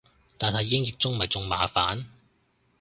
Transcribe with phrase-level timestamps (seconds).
[0.35, 2.05] 但係英譯中咪仲麻煩